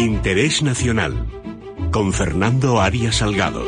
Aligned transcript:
Interés 0.00 0.62
Nacional 0.62 1.26
con 1.92 2.14
Fernando 2.14 2.80
Arias 2.80 3.16
Salgado. 3.16 3.62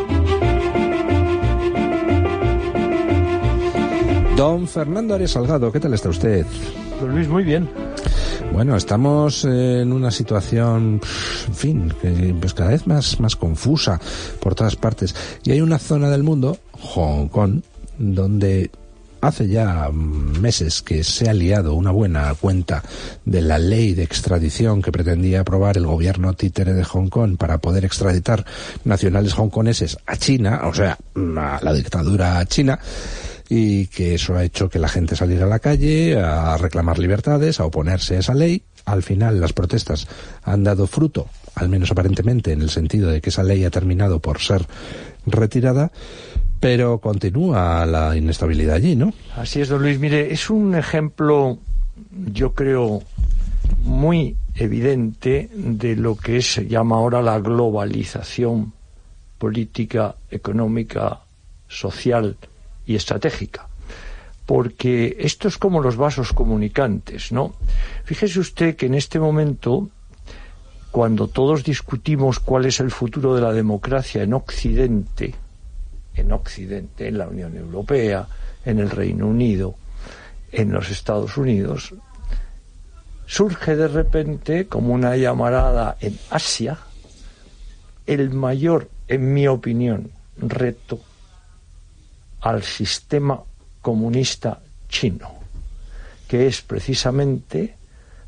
Don 4.34 4.66
Fernando 4.66 5.14
Arias 5.14 5.32
Salgado, 5.32 5.70
¿qué 5.70 5.78
tal 5.78 5.92
está 5.92 6.08
usted? 6.08 6.46
Pues 6.98 7.12
Luis, 7.12 7.28
muy 7.28 7.44
bien. 7.44 7.68
Bueno, 8.50 8.76
estamos 8.76 9.44
en 9.44 9.92
una 9.92 10.10
situación, 10.10 11.02
en 11.48 11.54
fin, 11.54 11.94
pues 12.40 12.54
cada 12.54 12.70
vez 12.70 12.86
más, 12.86 13.20
más 13.20 13.36
confusa 13.36 14.00
por 14.40 14.54
todas 14.54 14.76
partes. 14.76 15.14
Y 15.44 15.50
hay 15.50 15.60
una 15.60 15.78
zona 15.78 16.08
del 16.08 16.22
mundo, 16.22 16.56
Hong 16.80 17.28
Kong, 17.28 17.60
donde 17.98 18.70
hace 19.22 19.46
ya 19.46 19.88
meses 19.92 20.82
que 20.82 21.04
se 21.04 21.30
ha 21.30 21.32
liado 21.32 21.74
una 21.74 21.92
buena 21.92 22.34
cuenta 22.34 22.82
de 23.24 23.40
la 23.40 23.56
ley 23.56 23.94
de 23.94 24.02
extradición 24.02 24.82
que 24.82 24.90
pretendía 24.90 25.40
aprobar 25.40 25.76
el 25.76 25.86
gobierno 25.86 26.34
títere 26.34 26.74
de 26.74 26.82
Hong 26.82 27.08
Kong 27.08 27.36
para 27.38 27.58
poder 27.58 27.84
extraditar 27.84 28.44
nacionales 28.84 29.38
hongkoneses 29.38 29.96
a 30.06 30.16
China, 30.16 30.62
o 30.64 30.74
sea, 30.74 30.98
a 31.14 31.60
la 31.62 31.72
dictadura 31.72 32.44
china 32.46 32.80
y 33.48 33.86
que 33.86 34.14
eso 34.14 34.34
ha 34.34 34.44
hecho 34.44 34.68
que 34.68 34.80
la 34.80 34.88
gente 34.88 35.14
saliera 35.14 35.44
a 35.44 35.48
la 35.48 35.60
calle 35.60 36.18
a 36.18 36.56
reclamar 36.56 36.98
libertades, 36.98 37.60
a 37.60 37.66
oponerse 37.66 38.16
a 38.16 38.20
esa 38.20 38.34
ley. 38.34 38.62
Al 38.86 39.04
final 39.04 39.40
las 39.40 39.52
protestas 39.52 40.08
han 40.42 40.64
dado 40.64 40.88
fruto, 40.88 41.28
al 41.54 41.68
menos 41.68 41.92
aparentemente, 41.92 42.50
en 42.52 42.62
el 42.62 42.70
sentido 42.70 43.10
de 43.10 43.20
que 43.20 43.30
esa 43.30 43.44
ley 43.44 43.64
ha 43.64 43.70
terminado 43.70 44.18
por 44.18 44.40
ser 44.40 44.66
retirada, 45.26 45.92
pero 46.62 46.98
continúa 46.98 47.84
la 47.86 48.16
inestabilidad 48.16 48.76
allí, 48.76 48.94
¿no? 48.94 49.12
Así 49.36 49.60
es, 49.60 49.68
don 49.68 49.82
Luis. 49.82 49.98
Mire, 49.98 50.32
es 50.32 50.48
un 50.48 50.76
ejemplo, 50.76 51.58
yo 52.32 52.54
creo, 52.54 53.02
muy 53.82 54.36
evidente 54.54 55.50
de 55.52 55.96
lo 55.96 56.14
que 56.14 56.40
se 56.40 56.68
llama 56.68 56.98
ahora 56.98 57.20
la 57.20 57.40
globalización 57.40 58.72
política, 59.38 60.14
económica, 60.30 61.22
social 61.66 62.36
y 62.86 62.94
estratégica. 62.94 63.66
Porque 64.46 65.16
esto 65.18 65.48
es 65.48 65.58
como 65.58 65.80
los 65.80 65.96
vasos 65.96 66.32
comunicantes, 66.32 67.32
¿no? 67.32 67.54
Fíjese 68.04 68.38
usted 68.38 68.76
que 68.76 68.86
en 68.86 68.94
este 68.94 69.18
momento, 69.18 69.88
cuando 70.92 71.26
todos 71.26 71.64
discutimos 71.64 72.38
cuál 72.38 72.66
es 72.66 72.78
el 72.78 72.92
futuro 72.92 73.34
de 73.34 73.40
la 73.40 73.52
democracia 73.52 74.22
en 74.22 74.32
Occidente, 74.32 75.34
en 76.14 76.32
Occidente, 76.32 77.08
en 77.08 77.18
la 77.18 77.28
Unión 77.28 77.56
Europea, 77.56 78.26
en 78.64 78.78
el 78.78 78.90
Reino 78.90 79.26
Unido, 79.26 79.74
en 80.50 80.72
los 80.72 80.90
Estados 80.90 81.36
Unidos, 81.36 81.94
surge 83.26 83.76
de 83.76 83.88
repente 83.88 84.66
como 84.66 84.92
una 84.92 85.16
llamarada 85.16 85.96
en 86.00 86.18
Asia 86.30 86.78
el 88.06 88.30
mayor, 88.30 88.90
en 89.08 89.32
mi 89.32 89.46
opinión, 89.46 90.10
reto 90.36 91.00
al 92.40 92.62
sistema 92.62 93.40
comunista 93.80 94.60
chino, 94.88 95.30
que 96.28 96.46
es 96.46 96.60
precisamente 96.60 97.76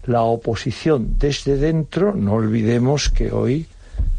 la 0.04 0.22
oposición 0.22 1.18
desde 1.18 1.56
dentro, 1.56 2.14
no 2.14 2.34
olvidemos 2.34 3.10
que 3.10 3.32
hoy, 3.32 3.66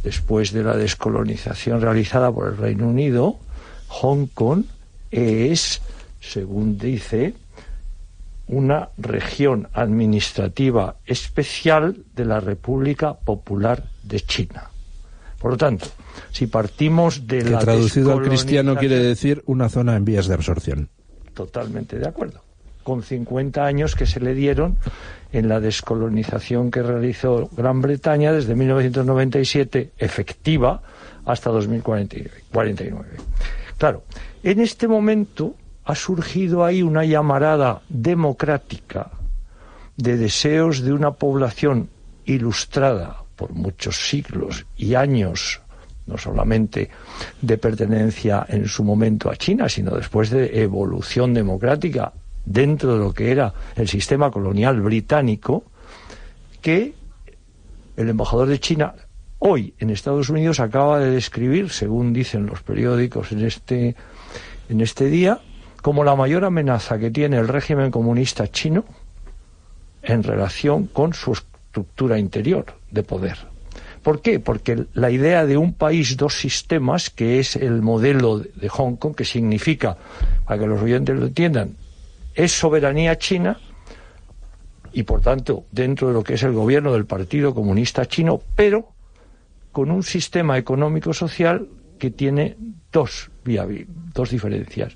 después 0.03 0.51
de 0.51 0.63
la 0.63 0.75
descolonización 0.75 1.81
realizada 1.81 2.31
por 2.31 2.47
el 2.47 2.57
Reino 2.57 2.87
Unido, 2.87 3.39
Hong 3.87 4.27
Kong 4.27 4.63
es, 5.11 5.81
según 6.19 6.77
dice, 6.77 7.33
una 8.47 8.89
región 8.97 9.67
administrativa 9.73 10.95
especial 11.05 11.97
de 12.15 12.25
la 12.25 12.39
República 12.39 13.13
Popular 13.13 13.85
de 14.03 14.19
China. 14.21 14.69
Por 15.39 15.51
lo 15.51 15.57
tanto, 15.57 15.87
si 16.31 16.47
partimos 16.47 17.27
de 17.27 17.43
que 17.43 17.49
la 17.49 17.59
traducido 17.59 18.13
al 18.13 18.23
cristiano 18.23 18.75
quiere 18.75 18.99
decir 18.99 19.43
una 19.45 19.69
zona 19.69 19.95
en 19.95 20.05
vías 20.05 20.27
de 20.27 20.33
absorción. 20.33 20.89
Totalmente 21.33 21.99
de 21.99 22.07
acuerdo. 22.07 22.41
Con 22.83 23.03
50 23.03 23.65
años 23.65 23.95
que 23.95 24.05
se 24.05 24.19
le 24.19 24.33
dieron 24.33 24.77
en 25.31 25.49
la 25.49 25.59
descolonización 25.59 26.71
que 26.71 26.83
realizó 26.83 27.49
Gran 27.55 27.81
Bretaña 27.81 28.31
desde 28.31 28.55
1997, 28.55 29.91
efectiva, 29.97 30.81
hasta 31.25 31.49
2049. 31.49 33.09
Claro, 33.77 34.03
en 34.43 34.59
este 34.59 34.87
momento 34.87 35.55
ha 35.83 35.95
surgido 35.95 36.63
ahí 36.63 36.81
una 36.81 37.05
llamarada 37.05 37.81
democrática 37.89 39.11
de 39.97 40.17
deseos 40.17 40.81
de 40.81 40.93
una 40.93 41.11
población 41.11 41.89
ilustrada 42.25 43.23
por 43.35 43.53
muchos 43.53 44.07
siglos 44.09 44.65
y 44.77 44.95
años, 44.95 45.61
no 46.07 46.17
solamente 46.17 46.89
de 47.41 47.57
pertenencia 47.57 48.45
en 48.47 48.67
su 48.67 48.83
momento 48.83 49.29
a 49.29 49.35
China, 49.35 49.69
sino 49.69 49.95
después 49.95 50.29
de 50.29 50.61
evolución 50.61 51.33
democrática 51.33 52.13
dentro 52.45 52.93
de 52.93 52.99
lo 52.99 53.13
que 53.13 53.31
era 53.31 53.53
el 53.75 53.87
sistema 53.87 54.31
colonial 54.31 54.81
británico, 54.81 55.63
que 56.61 56.93
el 57.97 58.09
embajador 58.09 58.47
de 58.47 58.59
China 58.59 58.93
hoy 59.45 59.75
en 59.77 59.91
Estados 59.91 60.29
Unidos 60.29 60.59
acaba 60.59 60.99
de 60.99 61.11
describir, 61.11 61.69
según 61.69 62.13
dicen 62.13 62.47
los 62.47 62.63
periódicos 62.63 63.31
en 63.31 63.45
este, 63.45 63.95
en 64.69 64.81
este 64.81 65.05
día, 65.05 65.39
como 65.83 66.03
la 66.03 66.15
mayor 66.15 66.45
amenaza 66.45 66.97
que 66.97 67.11
tiene 67.11 67.37
el 67.37 67.47
régimen 67.47 67.91
comunista 67.91 68.47
chino 68.47 68.85
en 70.01 70.23
relación 70.23 70.87
con 70.87 71.13
su 71.13 71.33
estructura 71.33 72.17
interior 72.17 72.65
de 72.89 73.03
poder. 73.03 73.37
¿Por 74.01 74.21
qué? 74.21 74.39
Porque 74.39 74.85
la 74.93 75.11
idea 75.11 75.45
de 75.45 75.57
un 75.57 75.73
país, 75.73 76.17
dos 76.17 76.39
sistemas, 76.39 77.11
que 77.11 77.39
es 77.39 77.55
el 77.55 77.83
modelo 77.83 78.39
de 78.39 78.69
Hong 78.69 78.95
Kong, 78.95 79.15
que 79.15 79.25
significa, 79.25 79.97
para 80.45 80.59
que 80.59 80.67
los 80.67 80.81
oyentes 80.81 81.15
lo 81.15 81.27
entiendan, 81.27 81.75
es 82.33 82.51
soberanía 82.51 83.17
china 83.19 83.59
y, 84.91 85.03
por 85.03 85.21
tanto, 85.21 85.65
dentro 85.71 86.07
de 86.07 86.13
lo 86.15 86.23
que 86.23 86.33
es 86.33 86.43
el 86.43 86.53
gobierno 86.53 86.93
del 86.93 87.05
Partido 87.05 87.53
Comunista 87.53 88.05
Chino, 88.07 88.41
pero 88.55 88.94
con 89.75 89.91
un 89.91 90.03
sistema 90.03 90.57
económico-social 90.57 91.67
que 91.99 92.09
tiene 92.09 92.55
dos, 92.93 93.29
dos 94.13 94.29
diferencias. 94.29 94.95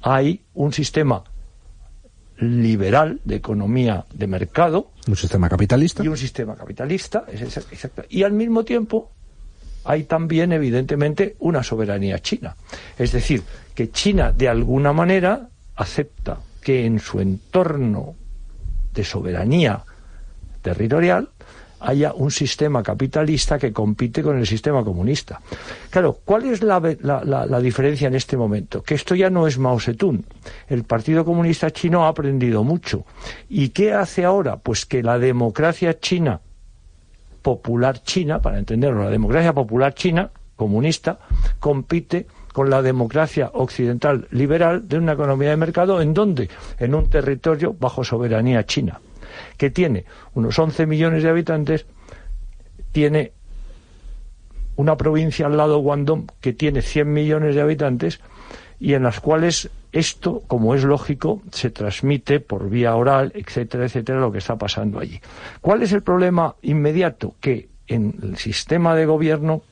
Hay 0.00 0.42
un 0.54 0.72
sistema 0.72 1.24
liberal 2.38 3.20
de 3.24 3.34
economía 3.34 4.06
de 4.14 4.28
mercado. 4.28 4.92
Un 5.08 5.16
sistema 5.16 5.48
capitalista. 5.48 6.04
Y 6.04 6.06
un 6.06 6.16
sistema 6.16 6.54
capitalista, 6.54 7.24
es 7.32 7.42
exacto. 7.42 8.04
Y 8.08 8.22
al 8.22 8.30
mismo 8.30 8.64
tiempo 8.64 9.10
hay 9.82 10.04
también, 10.04 10.52
evidentemente, 10.52 11.34
una 11.40 11.64
soberanía 11.64 12.20
china. 12.20 12.54
Es 12.96 13.10
decir, 13.10 13.42
que 13.74 13.90
China, 13.90 14.30
de 14.30 14.48
alguna 14.48 14.92
manera, 14.92 15.48
acepta 15.74 16.38
que 16.60 16.86
en 16.86 17.00
su 17.00 17.18
entorno 17.18 18.14
de 18.94 19.02
soberanía 19.02 19.82
territorial 20.62 21.30
haya 21.82 22.12
un 22.14 22.30
sistema 22.30 22.82
capitalista 22.82 23.58
que 23.58 23.72
compite 23.72 24.22
con 24.22 24.38
el 24.38 24.46
sistema 24.46 24.84
comunista. 24.84 25.40
Claro, 25.90 26.18
¿cuál 26.24 26.46
es 26.46 26.62
la, 26.62 26.80
la, 26.80 27.60
diferencia 27.60 28.08
en 28.08 28.14
este 28.14 28.36
momento? 28.36 28.82
Que 28.82 28.94
esto 28.94 29.14
ya 29.14 29.30
no 29.30 29.46
es 29.46 29.58
Mao 29.58 29.78
Zedong. 29.80 30.22
El 30.68 30.84
Partido 30.84 31.24
Comunista 31.24 31.70
Chino 31.70 32.04
ha 32.04 32.08
aprendido 32.08 32.64
mucho. 32.64 33.04
¿Y 33.48 33.70
qué 33.70 33.92
hace 33.92 34.24
ahora? 34.24 34.56
Pues 34.56 34.86
que 34.86 35.02
la 35.02 35.18
democracia 35.18 35.98
china, 35.98 36.40
popular 37.42 38.02
china, 38.02 38.40
para 38.40 38.58
entenderlo, 38.58 39.04
la 39.04 39.10
democracia 39.10 39.52
popular 39.52 39.94
china, 39.94 40.30
comunista, 40.56 41.18
compite 41.58 42.26
con 42.52 42.70
la 42.70 42.82
democracia 42.82 43.50
occidental 43.54 44.28
liberal 44.30 44.88
de 44.88 44.98
una 44.98 45.12
economía 45.12 45.50
de 45.50 45.56
mercado 45.56 46.00
en 46.00 46.14
donde 46.14 46.48
en 46.78 46.94
un 46.94 47.08
territorio 47.08 47.74
bajo 47.78 48.04
soberanía 48.04 48.64
china 48.66 49.00
que 49.56 49.70
tiene 49.70 50.04
unos 50.34 50.58
11 50.58 50.86
millones 50.86 51.22
de 51.22 51.28
habitantes, 51.28 51.86
tiene 52.92 53.32
una 54.76 54.96
provincia 54.96 55.46
al 55.46 55.56
lado, 55.56 55.78
Guangdong, 55.78 56.26
que 56.40 56.52
tiene 56.52 56.82
100 56.82 57.12
millones 57.12 57.54
de 57.54 57.60
habitantes 57.60 58.20
y 58.80 58.94
en 58.94 59.02
las 59.02 59.20
cuales 59.20 59.70
esto, 59.92 60.42
como 60.46 60.74
es 60.74 60.84
lógico, 60.84 61.42
se 61.52 61.70
transmite 61.70 62.40
por 62.40 62.68
vía 62.70 62.96
oral, 62.96 63.30
etcétera, 63.34 63.84
etcétera, 63.84 64.20
lo 64.20 64.32
que 64.32 64.38
está 64.38 64.56
pasando 64.56 64.98
allí. 64.98 65.20
¿Cuál 65.60 65.82
es 65.82 65.92
el 65.92 66.02
problema 66.02 66.56
inmediato? 66.62 67.34
Que 67.40 67.68
en 67.86 68.14
el 68.22 68.38
sistema 68.38 68.96
de 68.96 69.06
gobierno 69.06 69.62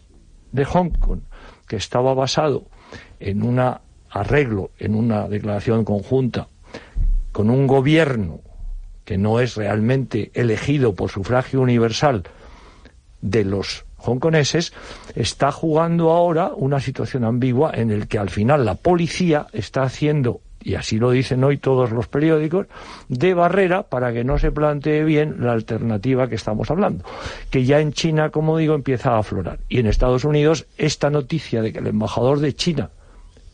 de 0.53 0.65
Hong 0.65 0.91
Kong, 0.91 1.21
que 1.67 1.77
estaba 1.77 2.13
basado 2.13 2.67
en 3.19 3.43
un 3.43 3.61
arreglo, 4.11 4.71
en 4.79 4.95
una 4.95 5.27
declaración 5.29 5.85
conjunta, 5.85 6.49
con 7.33 7.49
un 7.49 7.67
gobierno 7.67 8.41
que 9.11 9.19
no 9.19 9.41
es 9.41 9.57
realmente 9.57 10.31
elegido 10.35 10.95
por 10.95 11.11
sufragio 11.11 11.61
universal 11.61 12.23
de 13.21 13.43
los 13.43 13.85
hongkoneses, 13.97 14.73
está 15.17 15.51
jugando 15.51 16.13
ahora 16.13 16.53
una 16.55 16.79
situación 16.79 17.25
ambigua 17.25 17.73
en 17.75 17.91
el 17.91 18.07
que 18.07 18.19
al 18.19 18.31
final 18.31 18.65
la 18.65 18.77
policía 18.77 19.49
está 19.53 19.83
haciendo 19.83 20.43
y 20.63 20.77
así 20.77 21.01
lo 21.01 21.11
dicen 21.11 21.43
hoy 21.43 21.57
todos 21.57 21.91
los 21.91 22.07
periódicos, 22.07 22.69
de 23.09 23.35
barrera 23.35 23.83
para 23.83 24.13
que 24.13 24.23
no 24.23 24.39
se 24.39 24.53
plantee 24.53 25.03
bien 25.03 25.39
la 25.41 25.55
alternativa 25.55 26.29
que 26.29 26.37
estamos 26.37 26.71
hablando, 26.71 27.05
que 27.51 27.65
ya 27.65 27.81
en 27.81 27.93
China, 27.93 28.31
como 28.31 28.59
digo, 28.59 28.77
empieza 28.77 29.15
a 29.15 29.19
aflorar. 29.19 29.59
Y 29.69 29.81
en 29.81 29.87
Estados 29.87 30.23
Unidos, 30.23 30.67
esta 30.79 31.11
noticia 31.11 31.63
de 31.63 31.73
que 31.73 31.81
el 31.81 31.89
embajador 31.89 32.39
de 32.39 32.55
China 32.55 32.91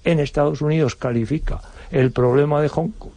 en 0.05 0.21
Estados 0.21 0.61
Unidos 0.61 0.97
califica 0.97 1.63
el 1.91 2.13
problema 2.13 2.61
de 2.61 2.69
Hong 2.69 2.91
Kong, 2.91 3.16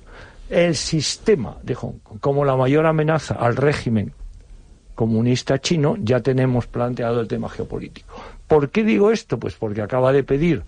el 0.50 0.76
sistema 0.76 1.58
de 1.64 1.76
Hong 1.76 2.00
Kong, 2.04 2.20
como 2.20 2.46
la 2.46 2.56
mayor 2.56 2.86
amenaza 2.86 3.36
al 3.36 3.56
régimen 3.56 4.14
comunista 4.96 5.60
chino, 5.60 5.96
ya 6.02 6.20
tenemos 6.20 6.68
planteado 6.68 7.22
el 7.22 7.28
tema 7.28 7.48
geopolítico. 7.50 8.14
¿Por 8.48 8.70
qué 8.70 8.84
digo 8.84 9.12
esto? 9.12 9.40
Pues 9.40 9.56
porque 9.56 9.82
acaba 9.82 10.12
de 10.12 10.24
pedir 10.24 10.64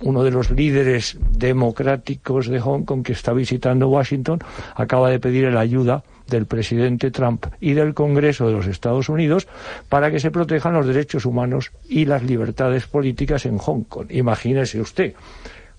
uno 0.00 0.22
de 0.22 0.30
los 0.30 0.50
líderes 0.50 1.18
democráticos 1.30 2.46
de 2.46 2.60
Hong 2.60 2.84
Kong 2.84 3.02
que 3.02 3.12
está 3.12 3.32
visitando 3.32 3.88
Washington, 3.88 4.40
acaba 4.74 5.10
de 5.10 5.20
pedir 5.20 5.52
la 5.52 5.60
ayuda 5.60 6.02
del 6.28 6.46
presidente 6.46 7.10
Trump 7.10 7.46
y 7.60 7.74
del 7.74 7.92
Congreso 7.92 8.46
de 8.46 8.54
los 8.54 8.66
Estados 8.66 9.08
Unidos 9.08 9.46
para 9.88 10.10
que 10.10 10.20
se 10.20 10.30
protejan 10.30 10.72
los 10.74 10.86
derechos 10.86 11.26
humanos 11.26 11.72
y 11.88 12.06
las 12.06 12.22
libertades 12.22 12.86
políticas 12.86 13.44
en 13.44 13.58
Hong 13.58 13.82
Kong. 13.82 14.06
Imagínese 14.10 14.80
usted, 14.80 15.14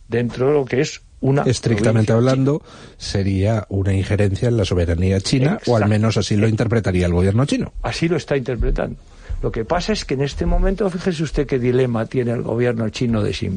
dentro 0.08 0.48
de 0.48 0.54
lo 0.54 0.66
que 0.66 0.82
es 0.82 1.02
una 1.22 1.44
estrictamente 1.44 2.14
hablando 2.14 2.62
sería 2.98 3.66
una 3.70 3.94
injerencia 3.94 4.48
en 4.48 4.58
la 4.58 4.66
soberanía 4.66 5.20
china 5.22 5.60
o 5.66 5.76
al 5.76 5.88
menos 5.88 6.18
así 6.18 6.36
lo 6.36 6.48
interpretaría 6.48 7.06
el 7.06 7.14
gobierno 7.14 7.46
chino. 7.46 7.74
Así 7.82 8.08
lo 8.08 8.18
está 8.18 8.38
interpretando. 8.38 8.98
Lo 9.42 9.52
que 9.52 9.66
pasa 9.66 9.94
es 9.94 10.06
que 10.06 10.16
en 10.16 10.22
este 10.22 10.46
momento, 10.46 10.90
fíjese 10.90 11.24
usted 11.24 11.48
qué 11.48 11.60
dilema 11.60 12.06
tiene 12.06 12.32
el 12.32 12.42
gobierno 12.42 12.90
chino 12.90 13.22
de 13.22 13.32
Xi 13.32 13.50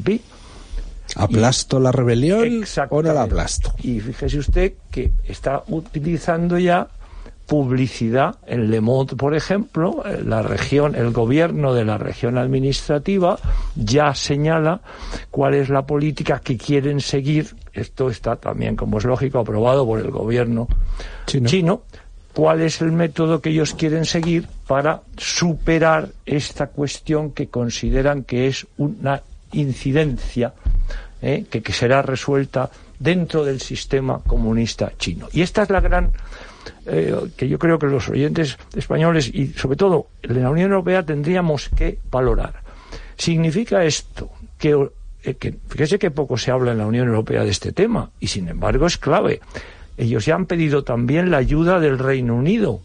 ¿Aplasto 1.17 1.81
la 1.81 1.93
rebelión 1.93 2.65
o 2.91 3.03
no 3.03 3.13
la 3.13 3.23
aplasto? 3.23 3.75
Y 3.83 4.01
fíjese 4.01 4.39
usted 4.39 4.75
que 4.91 5.13
está 5.25 5.63
utilizando 5.69 6.59
ya 6.59 6.89
publicidad 7.47 8.37
en 8.47 8.71
Le 8.71 8.83
Monde, 8.83 9.17
por 9.17 9.35
ejemplo, 9.35 10.05
la 10.23 10.43
región, 10.43 10.95
el 10.95 11.13
gobierno 11.13 11.73
de 11.73 11.87
la 11.87 11.97
región 11.97 12.37
administrativa 12.37 13.39
ya 13.79 14.15
señala 14.15 14.81
cuál 15.31 15.55
es 15.55 15.69
la 15.69 15.87
política 15.87 16.41
que 16.41 16.57
quieren 16.57 17.01
seguir. 17.01 17.55
Esto 17.73 18.11
está 18.11 18.37
también, 18.37 18.77
como 18.77 18.99
es 18.99 19.05
lógico, 19.05 19.39
aprobado 19.39 19.87
por 19.87 20.01
el 20.01 20.11
gobierno 20.11 20.69
chino. 21.27 21.49
chino 21.49 21.83
cuál 22.35 22.61
es 22.61 22.81
el 22.83 22.93
método 22.93 23.41
que 23.41 23.51
ellos 23.51 23.75
quieren 23.75 24.05
seguir 24.05 24.47
para 24.67 25.03
superar 25.17 26.09
esta 26.27 26.69
cuestión 26.69 27.33
que 27.33 27.49
consideran 27.49 28.25
que 28.25 28.47
es 28.47 28.67
una 28.77 29.23
incidencia 29.53 30.53
¿eh? 31.23 31.47
que, 31.51 31.63
que, 31.63 31.73
será 31.73 32.03
resuelta 32.03 32.71
dentro 32.99 33.45
del 33.45 33.61
sistema 33.61 34.21
comunista 34.25 34.93
chino. 34.99 35.29
Y 35.33 35.43
esta 35.43 35.63
es 35.63 35.71
la 35.71 35.81
gran 35.81 36.13
eh, 36.87 37.15
que 37.37 37.49
yo 37.49 37.59
creo 37.59 37.79
que 37.79 37.87
los 37.87 38.09
oyentes 38.09 38.59
españoles 38.75 39.29
y 39.33 39.49
sobre 39.49 39.77
todo 39.77 40.09
en 40.23 40.43
la 40.43 40.51
Unión 40.51 40.71
Europea 40.71 41.03
tendríamos 41.03 41.69
que 41.71 41.99
valorar. 42.11 42.68
Significa 43.19 43.85
esto 43.85 44.31
que, 44.59 44.89
eh, 45.25 45.35
que 45.35 45.55
fíjese 45.69 45.99
que 45.99 46.11
poco 46.11 46.39
se 46.39 46.51
habla 46.51 46.73
en 46.73 46.79
la 46.79 46.87
Unión 46.87 47.09
Europea 47.09 47.45
de 47.45 47.51
este 47.51 47.73
tema 47.73 48.11
y 48.19 48.29
sin 48.29 48.49
embargo 48.49 48.87
es 48.87 48.97
clave. 48.97 49.41
Ellos 49.99 50.25
ya 50.25 50.37
han 50.37 50.47
pedido 50.47 50.85
también 50.85 51.31
la 51.31 51.39
ayuda 51.39 51.81
del 51.81 51.99
Reino 51.99 52.37
Unido 52.37 52.81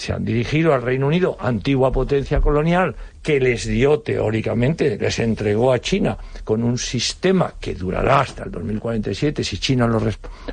se 0.00 0.12
han 0.12 0.24
dirigido 0.24 0.72
al 0.72 0.82
Reino 0.82 1.06
Unido, 1.06 1.36
antigua 1.40 1.92
potencia 1.92 2.40
colonial, 2.40 2.94
que 3.22 3.38
les 3.38 3.66
dio 3.66 4.00
teóricamente, 4.00 4.96
les 4.96 5.18
entregó 5.18 5.72
a 5.72 5.80
China 5.80 6.16
con 6.44 6.62
un 6.62 6.78
sistema 6.78 7.54
que 7.60 7.74
durará 7.74 8.20
hasta 8.20 8.44
el 8.44 8.50
2047 8.50 9.44
si 9.44 9.58
China 9.58 9.86
lo, 9.86 10.00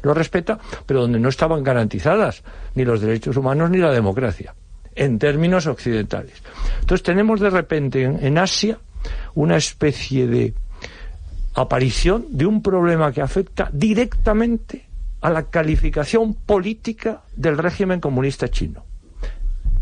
lo 0.02 0.14
respeta, 0.14 0.60
pero 0.86 1.02
donde 1.02 1.20
no 1.20 1.30
estaban 1.30 1.64
garantizadas 1.64 2.44
ni 2.76 2.84
los 2.84 3.00
derechos 3.00 3.38
humanos 3.38 3.70
ni 3.70 3.78
la 3.78 3.92
democracia, 3.92 4.54
en 4.98 5.20
términos 5.20 5.68
occidentales. 5.68 6.34
Entonces 6.82 7.04
tenemos 7.04 7.40
de 7.40 7.50
repente 7.50 8.04
en, 8.04 8.38
Asia 8.38 8.80
una 9.36 9.56
especie 9.56 10.28
de 10.28 10.54
aparición 11.54 12.26
de 12.30 12.46
un 12.46 12.62
problema 12.62 13.12
que 13.14 13.22
afecta 13.22 13.70
directamente 13.72 14.86
a 15.22 15.30
la 15.30 15.44
calificación 15.44 16.34
política 16.34 17.22
del 17.36 17.58
régimen 17.58 18.02
comunista 18.02 18.50
chino. 18.50 18.84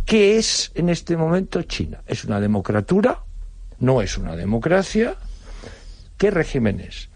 ¿Qué 0.06 0.38
es 0.38 0.72
en 0.76 0.90
este 0.90 1.18
momento 1.18 1.64
China? 1.64 2.02
¿Es 2.06 2.26
una 2.26 2.40
democratura? 2.40 3.20
¿No 3.80 4.02
es 4.02 4.18
una 4.18 4.36
democracia? 4.36 5.16
¿Qué 6.18 6.30
régimen 6.30 6.80
es? 6.80 7.10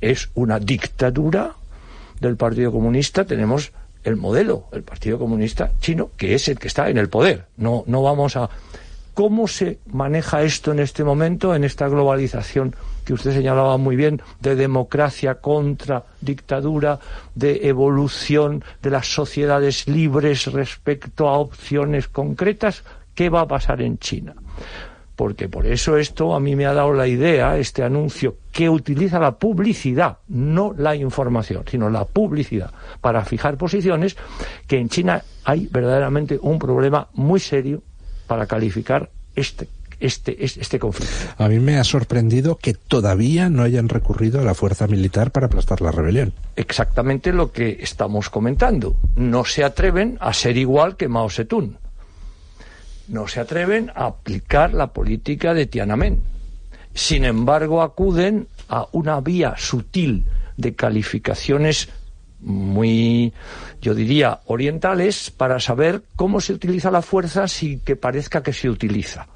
¿Es 0.00 0.30
una 0.34 0.58
dictadura 0.58 1.54
del 2.20 2.36
Partido 2.36 2.70
Comunista? 2.70 3.24
Tenemos 3.24 3.72
el 4.04 4.16
modelo, 4.16 4.66
el 4.72 4.82
Partido 4.82 5.18
Comunista 5.18 5.72
chino, 5.80 6.10
que 6.16 6.34
es 6.34 6.48
el 6.48 6.58
que 6.58 6.68
está 6.68 6.88
en 6.88 6.98
el 6.98 7.08
poder. 7.08 7.46
No, 7.56 7.84
no 7.86 8.02
vamos 8.02 8.36
a 8.36 8.48
¿Cómo 9.14 9.46
se 9.46 9.78
maneja 9.86 10.42
esto 10.42 10.72
en 10.72 10.80
este 10.80 11.04
momento, 11.04 11.54
en 11.54 11.62
esta 11.62 11.86
globalización 11.86 12.74
que 13.04 13.12
usted 13.12 13.32
señalaba 13.32 13.76
muy 13.76 13.94
bien, 13.94 14.20
de 14.40 14.56
democracia 14.56 15.36
contra 15.36 16.02
dictadura, 16.20 16.98
de 17.36 17.68
evolución 17.68 18.64
de 18.82 18.90
las 18.90 19.06
sociedades 19.06 19.86
libres 19.86 20.46
respecto 20.48 21.28
a 21.28 21.38
opciones 21.38 22.08
concretas? 22.08 22.82
¿Qué 23.14 23.28
va 23.28 23.42
a 23.42 23.48
pasar 23.48 23.82
en 23.82 23.98
China? 23.98 24.34
Porque 25.16 25.48
por 25.48 25.66
eso 25.66 25.96
esto 25.96 26.34
a 26.34 26.40
mí 26.40 26.56
me 26.56 26.66
ha 26.66 26.74
dado 26.74 26.92
la 26.92 27.06
idea, 27.06 27.56
este 27.56 27.82
anuncio, 27.82 28.36
que 28.50 28.68
utiliza 28.68 29.18
la 29.18 29.38
publicidad, 29.38 30.18
no 30.28 30.74
la 30.76 30.96
información, 30.96 31.64
sino 31.70 31.88
la 31.88 32.04
publicidad, 32.04 32.72
para 33.00 33.24
fijar 33.24 33.56
posiciones, 33.56 34.16
que 34.66 34.78
en 34.78 34.88
China 34.88 35.22
hay 35.44 35.68
verdaderamente 35.70 36.38
un 36.40 36.58
problema 36.58 37.08
muy 37.14 37.38
serio 37.38 37.82
para 38.26 38.46
calificar 38.46 39.10
este, 39.36 39.68
este, 40.00 40.44
este 40.44 40.78
conflicto. 40.78 41.14
A 41.38 41.48
mí 41.48 41.58
me 41.60 41.78
ha 41.78 41.84
sorprendido 41.84 42.56
que 42.56 42.74
todavía 42.74 43.48
no 43.50 43.62
hayan 43.62 43.88
recurrido 43.88 44.40
a 44.40 44.44
la 44.44 44.54
fuerza 44.54 44.86
militar 44.86 45.30
para 45.30 45.46
aplastar 45.46 45.80
la 45.80 45.92
rebelión. 45.92 46.32
Exactamente 46.56 47.32
lo 47.32 47.52
que 47.52 47.78
estamos 47.80 48.30
comentando. 48.30 48.96
No 49.16 49.44
se 49.44 49.64
atreven 49.64 50.18
a 50.20 50.32
ser 50.32 50.56
igual 50.56 50.96
que 50.96 51.08
Mao 51.08 51.30
Zedong. 51.30 51.83
No 53.08 53.28
se 53.28 53.40
atreven 53.40 53.90
a 53.94 54.06
aplicar 54.06 54.72
la 54.72 54.88
política 54.88 55.54
de 55.54 55.66
Tiananmen. 55.66 56.22
Sin 56.94 57.24
embargo, 57.24 57.82
acuden 57.82 58.48
a 58.68 58.86
una 58.92 59.20
vía 59.20 59.54
sutil 59.56 60.24
de 60.56 60.74
calificaciones 60.74 61.88
muy, 62.40 63.32
yo 63.80 63.94
diría, 63.94 64.40
orientales 64.46 65.30
para 65.30 65.60
saber 65.60 66.02
cómo 66.14 66.40
se 66.40 66.52
utiliza 66.52 66.90
la 66.90 67.02
fuerza 67.02 67.48
sin 67.48 67.80
que 67.80 67.96
parezca 67.96 68.42
que 68.42 68.52
se 68.52 68.68
utiliza. 68.68 69.26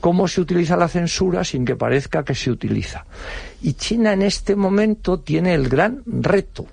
Cómo 0.00 0.28
se 0.28 0.40
utiliza 0.40 0.76
la 0.76 0.88
censura 0.88 1.42
sin 1.42 1.64
que 1.64 1.74
parezca 1.74 2.24
que 2.24 2.34
se 2.34 2.50
utiliza. 2.50 3.04
Y 3.62 3.74
China 3.74 4.12
en 4.12 4.22
este 4.22 4.54
momento 4.54 5.20
tiene 5.20 5.54
el 5.54 5.68
gran 5.68 6.02
reto, 6.06 6.66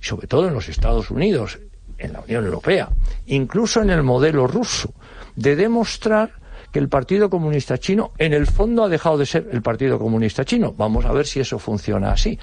sobre 0.00 0.26
todo 0.26 0.46
en 0.48 0.54
los 0.54 0.68
Estados 0.68 1.10
Unidos, 1.10 1.58
en 1.98 2.12
la 2.12 2.20
Unión 2.20 2.44
Europea, 2.44 2.88
incluso 3.26 3.82
en 3.82 3.90
el 3.90 4.02
modelo 4.02 4.46
ruso, 4.46 4.92
de 5.34 5.56
demostrar 5.56 6.32
que 6.72 6.78
el 6.78 6.88
Partido 6.88 7.30
Comunista 7.30 7.78
Chino 7.78 8.12
en 8.18 8.32
el 8.32 8.46
fondo 8.46 8.84
ha 8.84 8.88
dejado 8.88 9.18
de 9.18 9.26
ser 9.26 9.48
el 9.52 9.62
Partido 9.62 9.98
Comunista 9.98 10.44
Chino. 10.44 10.74
Vamos 10.76 11.04
a 11.04 11.12
ver 11.12 11.26
si 11.26 11.40
eso 11.40 11.58
funciona 11.58 12.12
así 12.12 12.38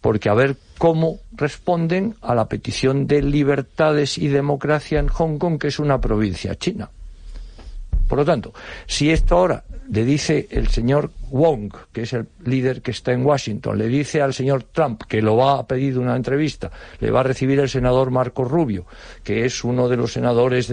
porque 0.00 0.28
a 0.28 0.34
ver 0.34 0.56
cómo 0.78 1.20
responden 1.32 2.16
a 2.22 2.34
la 2.34 2.46
petición 2.46 3.06
de 3.06 3.22
libertades 3.22 4.18
y 4.18 4.28
democracia 4.28 4.98
en 4.98 5.08
Hong 5.08 5.38
Kong, 5.38 5.58
que 5.58 5.68
es 5.68 5.78
una 5.78 6.00
provincia 6.00 6.54
china. 6.54 6.90
Por 8.08 8.18
lo 8.18 8.24
tanto, 8.24 8.52
si 8.86 9.10
esto 9.10 9.36
ahora 9.36 9.62
le 9.92 10.04
dice 10.04 10.46
el 10.50 10.68
señor 10.68 11.10
Wong, 11.30 11.72
que 11.92 12.02
es 12.02 12.12
el 12.12 12.28
líder 12.44 12.80
que 12.80 12.92
está 12.92 13.12
en 13.12 13.26
Washington, 13.26 13.76
le 13.76 13.88
dice 13.88 14.22
al 14.22 14.32
señor 14.32 14.64
Trump 14.64 15.02
que 15.08 15.20
lo 15.20 15.36
va 15.36 15.58
a 15.58 15.66
pedir 15.66 15.98
una 15.98 16.14
entrevista, 16.14 16.70
le 17.00 17.10
va 17.10 17.20
a 17.20 17.24
recibir 17.24 17.58
el 17.58 17.68
senador 17.68 18.10
Marco 18.10 18.44
Rubio, 18.44 18.86
que 19.24 19.44
es 19.44 19.64
uno 19.64 19.88
de 19.88 19.96
los 19.96 20.12
senadores 20.12 20.72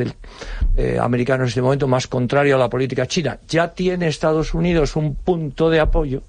eh, 0.78 0.98
americanos 1.02 1.46
en 1.46 1.50
este 1.50 1.62
momento 1.62 1.88
más 1.88 2.08
contrario 2.08 2.56
a 2.56 2.60
la 2.60 2.70
política 2.70 3.08
china, 3.08 3.40
ya 3.48 3.74
tiene 3.74 4.08
Estados 4.08 4.54
Unidos 4.54 4.96
un 4.96 5.16
punto 5.16 5.70
de 5.70 5.80
apoyo 5.80 6.22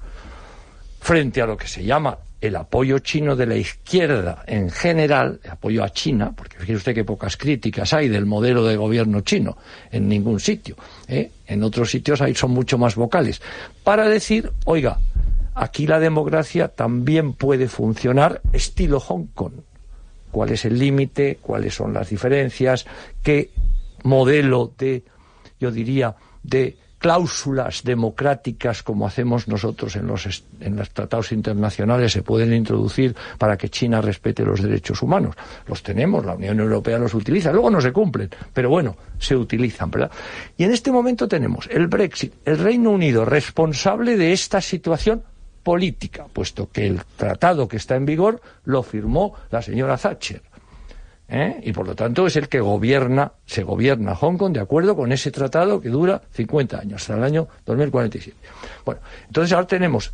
frente 1.00 1.42
a 1.42 1.46
lo 1.46 1.56
que 1.56 1.68
se 1.68 1.84
llama 1.84 2.18
el 2.40 2.56
apoyo 2.56 3.00
chino 3.00 3.34
de 3.34 3.46
la 3.46 3.56
izquierda 3.56 4.44
en 4.46 4.70
general, 4.70 5.40
el 5.42 5.50
apoyo 5.50 5.82
a 5.82 5.90
China, 5.90 6.32
porque 6.36 6.56
fíjese 6.58 6.76
usted 6.76 6.94
que 6.94 7.04
pocas 7.04 7.36
críticas 7.36 7.92
hay 7.92 8.08
del 8.08 8.26
modelo 8.26 8.64
de 8.64 8.76
gobierno 8.76 9.22
chino 9.22 9.56
en 9.90 10.08
ningún 10.08 10.38
sitio, 10.38 10.76
¿eh? 11.08 11.30
en 11.46 11.62
otros 11.62 11.90
sitios 11.90 12.20
hay, 12.20 12.34
son 12.34 12.52
mucho 12.52 12.78
más 12.78 12.94
vocales, 12.94 13.42
para 13.82 14.08
decir, 14.08 14.52
oiga, 14.66 14.98
aquí 15.54 15.86
la 15.86 15.98
democracia 15.98 16.68
también 16.68 17.32
puede 17.32 17.68
funcionar 17.68 18.40
estilo 18.52 19.00
Hong 19.00 19.26
Kong. 19.34 19.54
¿Cuál 20.30 20.50
es 20.50 20.64
el 20.64 20.78
límite? 20.78 21.38
¿Cuáles 21.40 21.74
son 21.74 21.94
las 21.94 22.10
diferencias? 22.10 22.86
¿Qué 23.22 23.50
modelo 24.04 24.72
de, 24.78 25.02
yo 25.58 25.70
diría, 25.70 26.14
de 26.42 26.76
cláusulas 26.98 27.82
democráticas 27.84 28.82
como 28.82 29.06
hacemos 29.06 29.48
nosotros 29.48 29.96
en 29.96 30.06
los, 30.06 30.44
en 30.60 30.76
los 30.76 30.90
tratados 30.90 31.32
internacionales 31.32 32.12
se 32.12 32.22
pueden 32.22 32.52
introducir 32.52 33.14
para 33.38 33.56
que 33.56 33.68
China 33.68 34.00
respete 34.00 34.44
los 34.44 34.62
derechos 34.62 35.02
humanos. 35.02 35.36
Los 35.66 35.82
tenemos, 35.82 36.24
la 36.24 36.34
Unión 36.34 36.60
Europea 36.60 36.98
los 36.98 37.14
utiliza, 37.14 37.52
luego 37.52 37.70
no 37.70 37.80
se 37.80 37.92
cumplen, 37.92 38.30
pero 38.52 38.70
bueno, 38.70 38.96
se 39.18 39.36
utilizan, 39.36 39.90
¿verdad? 39.90 40.10
Y 40.56 40.64
en 40.64 40.72
este 40.72 40.90
momento 40.90 41.28
tenemos 41.28 41.68
el 41.70 41.86
Brexit, 41.86 42.34
el 42.44 42.58
Reino 42.58 42.90
Unido 42.90 43.24
responsable 43.24 44.16
de 44.16 44.32
esta 44.32 44.60
situación 44.60 45.22
política, 45.62 46.26
puesto 46.32 46.70
que 46.70 46.86
el 46.86 47.02
tratado 47.16 47.68
que 47.68 47.76
está 47.76 47.96
en 47.96 48.06
vigor 48.06 48.40
lo 48.64 48.82
firmó 48.82 49.34
la 49.50 49.62
señora 49.62 49.96
Thatcher. 49.96 50.42
¿Eh? 51.28 51.60
y 51.62 51.72
por 51.72 51.86
lo 51.86 51.94
tanto 51.94 52.26
es 52.26 52.36
el 52.36 52.48
que 52.48 52.60
gobierna, 52.60 53.32
se 53.46 53.62
gobierna 53.62 54.14
Hong 54.14 54.36
Kong 54.36 54.52
de 54.52 54.60
acuerdo 54.60 54.96
con 54.96 55.12
ese 55.12 55.30
tratado 55.30 55.80
que 55.80 55.88
dura 55.88 56.20
50 56.32 56.80
años, 56.80 57.02
hasta 57.02 57.16
el 57.16 57.22
año 57.22 57.48
2047. 57.66 58.36
Bueno, 58.84 59.00
entonces 59.26 59.52
ahora 59.52 59.66
tenemos 59.66 60.12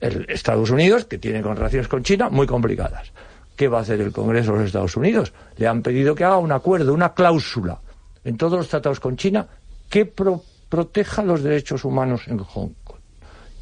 el 0.00 0.26
Estados 0.28 0.70
Unidos, 0.70 1.04
que 1.04 1.18
tiene 1.18 1.42
relaciones 1.42 1.88
con 1.88 2.02
China 2.02 2.28
muy 2.30 2.46
complicadas. 2.46 3.12
¿Qué 3.56 3.68
va 3.68 3.78
a 3.78 3.82
hacer 3.82 4.00
el 4.00 4.12
Congreso 4.12 4.52
de 4.52 4.58
los 4.58 4.66
Estados 4.66 4.96
Unidos? 4.96 5.32
Le 5.56 5.68
han 5.68 5.82
pedido 5.82 6.14
que 6.14 6.24
haga 6.24 6.38
un 6.38 6.50
acuerdo, 6.50 6.92
una 6.92 7.14
cláusula 7.14 7.78
en 8.24 8.36
todos 8.36 8.58
los 8.58 8.68
tratados 8.68 8.98
con 9.00 9.16
China 9.16 9.46
que 9.88 10.06
proteja 10.06 11.22
los 11.22 11.42
derechos 11.42 11.84
humanos 11.84 12.22
en 12.26 12.38
Hong 12.38 12.70
Kong 12.82 12.98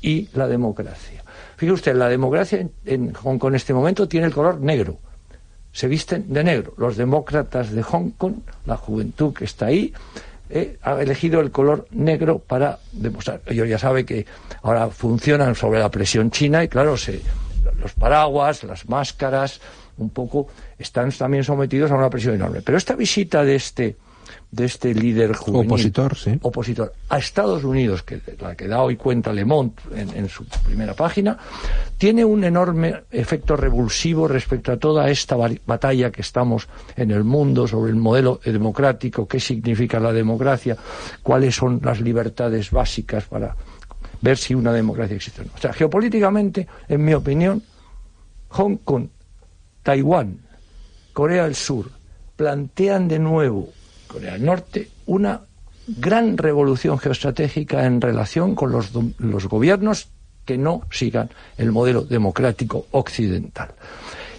y 0.01 0.29
la 0.33 0.49
democracia. 0.49 1.23
Fíjese 1.57 1.75
usted, 1.75 1.95
la 1.95 2.09
democracia 2.09 2.67
en 2.87 3.13
Hong 3.13 3.39
Kong 3.39 3.51
en 3.51 3.57
este 3.57 3.75
momento 3.75 4.09
tiene 4.09 4.27
el 4.27 4.33
color 4.33 4.61
negro 4.61 4.99
se 5.73 5.89
visten 5.89 6.33
de 6.33 6.45
negro. 6.45 6.75
Los 6.77 6.97
demócratas 6.97 7.73
de 7.73 7.83
Hong 7.83 8.11
Kong, 8.11 8.35
la 8.67 8.77
juventud 8.77 9.35
que 9.35 9.45
está 9.45 9.67
ahí, 9.67 9.93
eh, 10.51 10.77
ha 10.83 11.01
elegido 11.01 11.41
el 11.41 11.51
color 11.51 11.87
negro 11.91 12.39
para 12.39 12.79
demostrar. 12.93 13.41
Ellos 13.47 13.69
ya 13.69 13.79
saben 13.79 14.05
que 14.05 14.27
ahora 14.63 14.89
funcionan 14.89 15.55
sobre 15.55 15.81
la 15.81 15.91
presión 15.91 16.31
china 16.31 16.63
y 16.63 16.69
claro, 16.69 16.97
se, 16.97 17.23
los 17.81 17.93
paraguas, 17.95 18.63
las 18.65 18.89
máscaras, 18.89 19.61
un 19.97 20.11
poco, 20.11 20.49
están 20.79 21.11
también 21.11 21.45
sometidos 21.45 21.91
a 21.91 21.95
una 21.95 22.11
presión 22.11 22.35
enorme. 22.35 22.61
Pero 22.63 22.77
esta 22.77 22.95
visita 22.95 23.45
de 23.45 23.55
este 23.55 23.97
de 24.53 24.67
este 24.67 24.95
líder 24.95 25.33
juvenil, 25.33 25.67
opositor, 25.67 26.15
sí. 26.15 26.39
opositor 26.43 26.93
a 27.09 27.17
Estados 27.17 27.65
Unidos, 27.65 28.03
que 28.03 28.21
la 28.39 28.55
que 28.55 28.69
da 28.69 28.83
hoy 28.83 28.97
cuenta 28.97 29.33
Le 29.33 29.47
Monde 29.47 29.75
en, 29.95 30.29
su 30.29 30.45
primera 30.45 30.93
página, 30.93 31.39
tiene 31.97 32.23
un 32.23 32.45
enorme 32.45 33.05
efecto 33.11 33.57
revulsivo 33.57 34.29
respecto 34.29 34.71
a 34.71 34.77
toda 34.77 35.09
esta 35.09 35.37
batalla 35.37 36.11
que 36.13 36.21
estamos 36.21 36.69
en 36.97 37.11
el 37.13 37.25
mundo 37.25 37.67
sobre 37.67 37.93
el 37.93 37.97
modelo 37.97 38.41
democrático, 38.45 39.27
qué 39.27 39.41
significa 39.41 39.99
la 39.99 40.13
democracia, 40.13 40.77
cuáles 41.23 41.57
son 41.57 41.81
las 41.83 42.03
libertades 42.03 42.71
básicas 42.71 43.25
para 43.25 43.57
ver 44.21 44.37
si 44.37 44.55
una 44.55 44.73
democracia 44.73 45.17
existe 45.17 45.41
o 45.41 45.45
no. 45.45 45.51
O 45.57 45.59
sea, 45.59 45.73
geopolíticamente, 45.73 46.69
en 46.89 47.03
mi 47.03 47.15
opinión, 47.15 47.63
Hong 48.49 48.77
Kong, 48.85 49.09
Taiwán, 49.83 50.41
Corea 51.15 51.45
del 51.45 51.55
Sur, 51.55 51.91
plantean 52.37 53.09
de 53.09 53.19
nuevo 53.19 53.71
Corea 54.13 54.35
del 54.35 54.45
Norte, 54.45 54.89
una 55.07 55.41
gran 55.87 56.37
revolución 56.37 56.99
geoestratégica 56.99 57.87
en 57.87 58.01
relación 58.01 58.55
con 58.55 58.71
los, 58.71 58.91
los 59.19 59.49
gobiernos 59.49 60.09
que 60.45 60.59
no 60.59 60.83
sigan 60.91 61.31
el 61.57 61.73
modelo 61.73 62.03
democrático 62.03 62.87
occidental. 62.91 63.75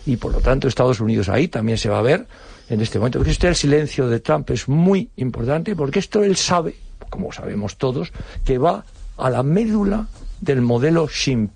Y 0.05 0.17
por 0.17 0.33
lo 0.33 0.39
tanto 0.41 0.67
Estados 0.67 0.99
Unidos 0.99 1.29
ahí 1.29 1.47
también 1.47 1.77
se 1.77 1.89
va 1.89 1.99
a 1.99 2.01
ver 2.01 2.27
en 2.69 2.81
este 2.81 2.99
momento. 2.99 3.19
Porque 3.19 3.31
este 3.31 3.47
el 3.47 3.55
silencio 3.55 4.07
de 4.09 4.19
Trump 4.19 4.49
es 4.51 4.67
muy 4.67 5.09
importante 5.15 5.75
porque 5.75 5.99
esto 5.99 6.23
él 6.23 6.35
sabe, 6.35 6.75
como 7.09 7.31
sabemos 7.31 7.77
todos, 7.77 8.11
que 8.43 8.57
va 8.57 8.85
a 9.17 9.29
la 9.29 9.43
médula 9.43 10.07
del 10.41 10.61
modelo 10.61 11.07
Xi 11.07 11.49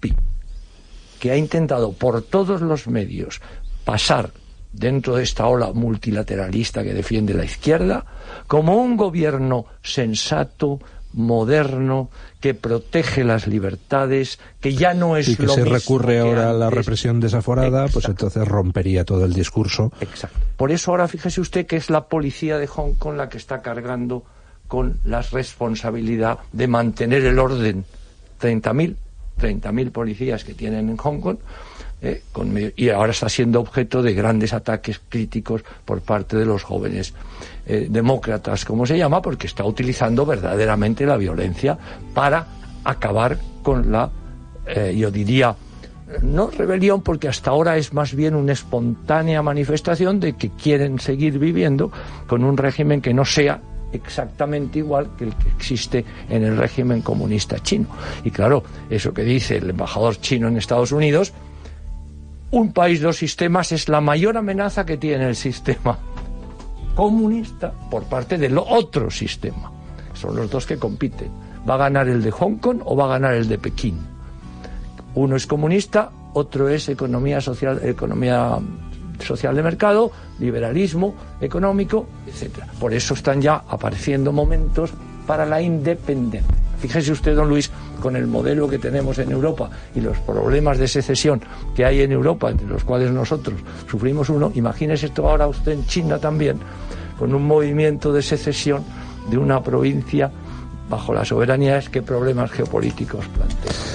que 1.19 1.31
ha 1.31 1.37
intentado 1.37 1.93
por 1.93 2.21
todos 2.21 2.61
los 2.61 2.87
medios 2.87 3.41
pasar 3.83 4.31
dentro 4.71 5.15
de 5.15 5.23
esta 5.23 5.47
ola 5.47 5.71
multilateralista 5.73 6.83
que 6.83 6.93
defiende 6.93 7.33
la 7.33 7.45
izquierda, 7.45 8.05
como 8.47 8.75
un 8.75 8.97
gobierno 8.97 9.65
sensato, 9.81 10.79
moderno, 11.13 12.09
que 12.39 12.53
protege 12.53 13.23
las 13.23 13.47
libertades, 13.47 14.39
que 14.59 14.75
ya 14.75 14.93
no 14.93 15.17
es 15.17 15.29
y 15.29 15.35
que 15.35 15.47
se 15.47 15.65
recurre 15.65 16.19
ahora 16.19 16.51
a 16.51 16.53
la 16.53 16.69
represión 16.69 17.19
desaforada, 17.19 17.87
pues 17.87 18.05
entonces 18.05 18.47
rompería 18.47 19.03
todo 19.03 19.25
el 19.25 19.33
discurso. 19.33 19.91
Exacto. 19.99 20.37
Por 20.55 20.71
eso 20.71 20.91
ahora 20.91 21.07
fíjese 21.07 21.41
usted 21.41 21.65
que 21.65 21.77
es 21.77 21.89
la 21.89 22.05
policía 22.05 22.57
de 22.57 22.67
Hong 22.67 22.93
Kong 22.93 23.15
la 23.15 23.29
que 23.29 23.37
está 23.37 23.61
cargando 23.61 24.23
con 24.67 24.99
la 25.05 25.21
responsabilidad 25.21 26.39
de 26.51 26.67
mantener 26.67 27.25
el 27.25 27.39
orden. 27.39 27.85
30.000 28.39 28.95
30.000 29.39 29.91
policías 29.91 30.43
que 30.43 30.53
tienen 30.53 30.89
en 30.89 30.97
Hong 30.97 31.21
Kong 31.21 31.37
eh, 32.01 32.21
y 32.75 32.89
ahora 32.89 33.11
está 33.11 33.27
siendo 33.27 33.59
objeto 33.59 34.03
de 34.03 34.13
grandes 34.13 34.53
ataques 34.53 35.01
críticos 35.09 35.63
por 35.83 36.01
parte 36.01 36.37
de 36.37 36.45
los 36.45 36.63
jóvenes 36.63 37.13
eh, 37.65 37.87
demócratas, 37.89 38.65
como 38.65 38.85
se 38.85 38.97
llama, 38.97 39.21
porque 39.21 39.47
está 39.47 39.65
utilizando 39.65 40.25
verdaderamente 40.25 41.05
la 41.05 41.17
violencia 41.17 41.77
para 42.13 42.45
acabar 42.83 43.39
con 43.63 43.91
la, 43.91 44.11
eh, 44.67 44.95
yo 44.95 45.09
diría, 45.09 45.55
no 46.21 46.49
rebelión, 46.49 47.01
porque 47.01 47.27
hasta 47.27 47.49
ahora 47.49 47.77
es 47.77 47.93
más 47.93 48.13
bien 48.13 48.35
una 48.35 48.53
espontánea 48.53 49.41
manifestación 49.41 50.19
de 50.19 50.33
que 50.33 50.51
quieren 50.51 50.99
seguir 50.99 51.39
viviendo 51.39 51.91
con 52.27 52.43
un 52.43 52.57
régimen 52.57 53.01
que 53.01 53.13
no 53.13 53.25
sea 53.25 53.59
exactamente 53.91 54.79
igual 54.79 55.09
que 55.17 55.25
el 55.25 55.35
que 55.35 55.49
existe 55.49 56.05
en 56.29 56.43
el 56.43 56.57
régimen 56.57 57.01
comunista 57.01 57.59
chino. 57.59 57.87
Y 58.23 58.31
claro, 58.31 58.63
eso 58.89 59.13
que 59.13 59.23
dice 59.23 59.57
el 59.57 59.69
embajador 59.69 60.17
chino 60.17 60.47
en 60.47 60.57
Estados 60.57 60.91
Unidos, 60.91 61.33
un 62.51 62.71
país, 62.71 63.01
dos 63.01 63.17
sistemas 63.17 63.71
es 63.71 63.89
la 63.89 64.01
mayor 64.01 64.37
amenaza 64.37 64.85
que 64.85 64.97
tiene 64.97 65.27
el 65.27 65.35
sistema 65.35 65.97
comunista 66.95 67.71
por 67.89 68.03
parte 68.03 68.37
del 68.37 68.57
otro 68.57 69.11
sistema. 69.11 69.71
Son 70.13 70.35
los 70.35 70.49
dos 70.49 70.65
que 70.65 70.77
compiten. 70.77 71.29
¿Va 71.69 71.75
a 71.75 71.77
ganar 71.77 72.07
el 72.07 72.23
de 72.23 72.31
Hong 72.31 72.55
Kong 72.55 72.81
o 72.85 72.95
va 72.95 73.05
a 73.05 73.19
ganar 73.19 73.33
el 73.33 73.47
de 73.47 73.57
Pekín? 73.57 73.99
Uno 75.15 75.35
es 75.35 75.45
comunista, 75.45 76.11
otro 76.33 76.69
es 76.69 76.87
economía 76.89 77.41
social, 77.41 77.81
economía 77.83 78.57
social 79.19 79.55
de 79.55 79.63
mercado, 79.63 80.11
liberalismo 80.39 81.15
económico, 81.41 82.07
etc. 82.27 82.63
Por 82.79 82.93
eso 82.93 83.13
están 83.15 83.41
ya 83.41 83.63
apareciendo 83.67 84.31
momentos 84.31 84.91
para 85.25 85.45
la 85.45 85.61
independencia. 85.61 86.55
Fíjese 86.79 87.11
usted, 87.11 87.35
don 87.35 87.49
Luis, 87.49 87.71
con 87.99 88.15
el 88.15 88.27
modelo 88.27 88.67
que 88.67 88.79
tenemos 88.79 89.17
en 89.19 89.31
Europa 89.31 89.69
y 89.95 90.01
los 90.01 90.17
problemas 90.19 90.77
de 90.77 90.87
secesión 90.87 91.41
que 91.75 91.85
hay 91.85 92.01
en 92.01 92.11
Europa, 92.11 92.49
entre 92.49 92.67
los 92.67 92.83
cuales 92.83 93.11
nosotros 93.11 93.59
sufrimos 93.89 94.29
uno, 94.29 94.51
imagínese 94.55 95.07
esto 95.07 95.27
ahora 95.27 95.47
usted 95.47 95.73
en 95.73 95.85
China 95.85 96.19
también, 96.19 96.59
con 97.17 97.33
un 97.33 97.45
movimiento 97.45 98.13
de 98.13 98.21
secesión 98.21 98.83
de 99.29 99.37
una 99.37 99.61
provincia 99.61 100.31
bajo 100.89 101.13
la 101.13 101.25
soberanía, 101.25 101.81
qué 101.91 102.01
problemas 102.01 102.51
geopolíticos 102.51 103.25
plantea. 103.27 103.86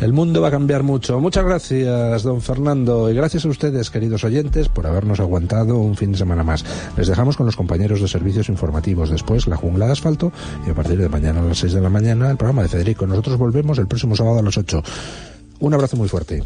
El 0.00 0.14
mundo 0.14 0.40
va 0.40 0.48
a 0.48 0.50
cambiar 0.50 0.82
mucho. 0.82 1.20
Muchas 1.20 1.44
gracias, 1.44 2.22
don 2.22 2.40
Fernando, 2.40 3.10
y 3.10 3.14
gracias 3.14 3.44
a 3.44 3.48
ustedes, 3.48 3.90
queridos 3.90 4.24
oyentes, 4.24 4.70
por 4.70 4.86
habernos 4.86 5.20
aguantado 5.20 5.76
un 5.76 5.94
fin 5.94 6.12
de 6.12 6.18
semana 6.18 6.42
más. 6.42 6.64
Les 6.96 7.06
dejamos 7.06 7.36
con 7.36 7.44
los 7.44 7.54
compañeros 7.54 8.00
de 8.00 8.08
servicios 8.08 8.48
informativos. 8.48 9.10
Después, 9.10 9.46
la 9.46 9.56
jungla 9.56 9.84
de 9.84 9.92
asfalto, 9.92 10.32
y 10.66 10.70
a 10.70 10.74
partir 10.74 10.98
de 10.98 11.10
mañana 11.10 11.40
a 11.40 11.44
las 11.44 11.58
6 11.58 11.74
de 11.74 11.80
la 11.82 11.90
mañana, 11.90 12.30
el 12.30 12.38
programa 12.38 12.62
de 12.62 12.68
Federico. 12.68 13.06
Nosotros 13.06 13.36
volvemos 13.36 13.76
el 13.76 13.88
próximo 13.88 14.16
sábado 14.16 14.38
a 14.38 14.42
las 14.42 14.56
8. 14.56 14.82
Un 15.60 15.74
abrazo 15.74 15.98
muy 15.98 16.08
fuerte. 16.08 16.42